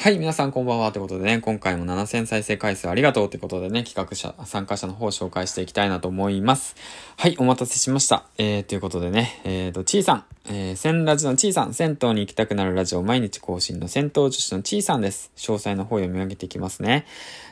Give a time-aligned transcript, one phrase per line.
[0.00, 0.92] はい、皆さんこんばんは。
[0.92, 6.76] ということでね、今回も7000再生回数ありがとうということでね、企画者、参加者の方を紹介していきたいなと思います。
[7.16, 8.22] はい、お待たせしました。
[8.38, 15.30] えー、ということでね、えーと、ちーさん、えー、千ラジのちーさん、銭湯に行きたくなるラジオ毎日更新の銭湯女子のちーさんです。
[15.36, 17.04] 詳細の方読み上げていきますね。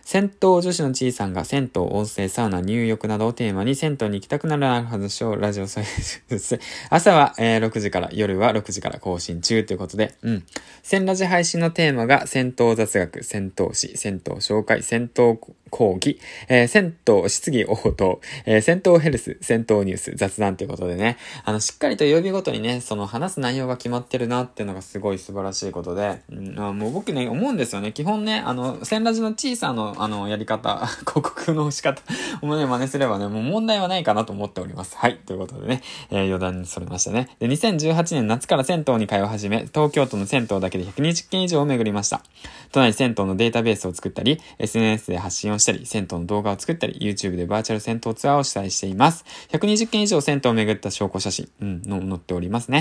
[0.02, 10.44] 銭湯女子のちーさんが銭湯、温泉、サウナ、入浴などをテーマに銭湯に行きたくなる話をラジオ再生朝は、えー、6時から、夜は6時から更新中ということで、うん。
[10.82, 15.38] 千ラジ配信のテーマが銭湯雑学、銭湯史、銭湯紹介、銭湯
[15.70, 27.90] 講義、えー、銭湯質疑応答、えー、銭湯ヘルス、銭湯ニュース、雑談ということでね、あの、しっかりと曜日ごとにね、その話す内容が決まってるなっていうのがすごい素晴らしいことで、うん、あもう僕ね、思うんですよね。
[27.90, 32.00] 基本ね、あの、千ラジの小さな、あの、やり方、広告の仕方
[32.42, 34.96] をね、真似すればね、もう問題はないかなと思っております。
[34.96, 35.16] はい。
[35.16, 37.28] ということでね、えー、余談にそれましたね。
[37.40, 42.22] で、2018年夏から銭湯に通い始め、東京都の銭湯だけで120件以上を巡りました。
[42.70, 49.24] 都内銭湯のデータベースを作ったり、SNS で発信をしたり、銭湯の動画を作ったり、YouTube でバーチャル銭湯ツアーを主催しています。
[49.50, 52.75] 120件以上銭湯を巡った証拠写真、うん、の載っておりますね。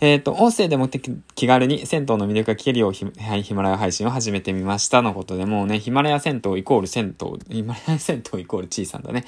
[0.00, 9.24] えっ、ー、と、音声でも気軽に銭湯の魅力が聞けるようヒ、はい、ヒマラヤ配信を始めてみましたのことで、もうね、ヒマラヤ銭湯イコール銭湯、ヒマラヤ銭湯イコール小さんだね。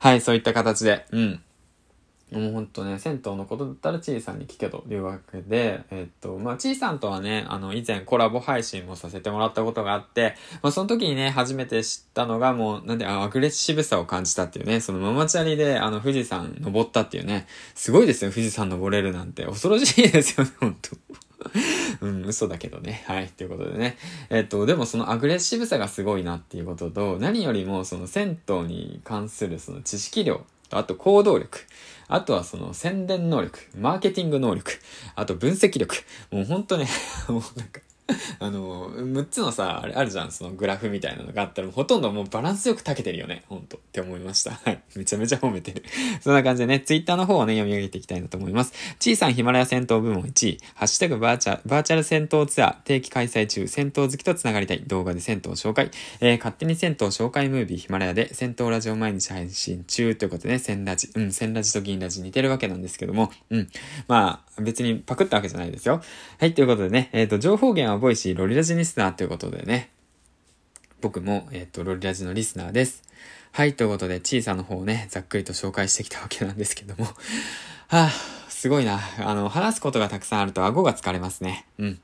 [0.00, 1.40] はい、そういった形で、うん。
[2.32, 19.44] もうほんとね、銭湯のことだったらちいさんに聞けというわけで、えっと、まあ、ちいさんとはね、あの、以前コラボ配信もさせてもらったことがあって、まあ、その時にね、初めて知ったのがもう、なんで、アグレッシブさを感じたっていうね、そのママチャリで、あの、富士山登ったっていうね、すごいですよ、富士山登れるなんて。
[19.46, 20.90] 恐ろしいですよね、 ほんと。
[22.00, 23.04] うん、嘘だけどね。
[23.06, 23.28] はい。
[23.28, 23.96] ということでね。
[24.28, 31.60] えっと、でもそのアグレッシブさがすごいなっていうことと、何よりもその銭湯に関するその知識量あと行動力。
[32.08, 34.72] あとはその宣伝能力、マーケティング能力、
[35.14, 35.96] あと分析力。
[36.30, 36.88] もうほんとね、
[37.28, 37.80] もうなんか、
[38.40, 44.52] あの、6つのさ、あれあるじゃん、そのグラフみたいなのがあったら、ほとんどもうバランスよく炊けてるよね、ほんと、って思いました。
[44.52, 44.80] はい。
[44.96, 45.84] めちゃめちゃ褒めてる。
[46.22, 48.72] そんな感じでね、ツイッターの方をね、読み上げていきたいなと思います。
[48.98, 55.90] 小さんヒマラヤ戦闘部門1位、ハッシュタグバーチャバーチャル戦闘ツアー、定期開催中、戦闘好きと繋がりたい、動画で戦闘紹介、
[56.20, 63.68] えー、勝手に銭湯紹介ムービーヒマラヤで、銭湯ラジオ毎日配信中ということでね、銭ラジ、うん、銭ラジと銀ラジ似てるわけなんですけども、うん。
[64.06, 66.02] まあ、別にパクったわけじゃないですよ。
[66.38, 69.90] はい、ということでね、えっ、ー、と、情報源は Voicy、ロリラジリスナーということでね、
[71.00, 73.02] 僕も、えっ、ー、と、ロリラジのリスナーです。
[73.52, 77.12] はい、ということで、小さな方をね、ざっくりと紹介してきたわけなんですけども、は
[77.88, 78.10] あ、
[78.48, 78.98] すごいな。
[79.20, 81.66] あの、話すことがたくさんあると顎が疲れますね。
[81.78, 81.98] うん。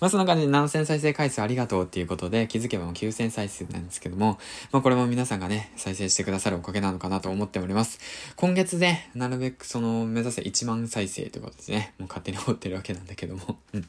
[0.00, 4.38] まあ、そんな感じで7000再生回数ありがとうっていうことで、気づけばもう9000再生なんですけども、
[4.70, 7.98] まあ、これも皆さんがね、再生してくださるおかげなのかなと思っております。
[8.36, 11.94] 今月で、なるべくその、目指せ1万再生ということですね。
[11.98, 13.58] もう勝手に思ってるわけなんだけども。
[13.72, 13.88] うん。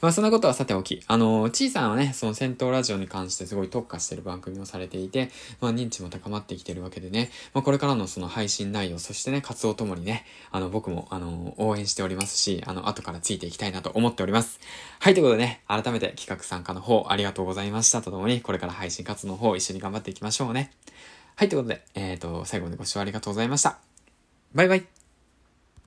[0.00, 14.60] まあそんなことはさておき、あの、ちいさんはね、その戦闘ラジオに関してすごい特化してる番組をされていて、まあ認知も高まってきてるわけでね、まあこれからのその配信内容、そしてね、活動ともにね、あの僕もあの、応援しておりますし、あの、後からついていきたいなと思っております。
[15.00, 20.70] はい、ということでね、改めて企画参加の方ありがとうございましたとともに、これから配信活動の方一緒に頑張っていきましょうね。
[21.34, 23.78] はい、ということで、えっ、ー、と、最後までご視聴ありがとうございました。
[24.54, 24.97] バイバイ。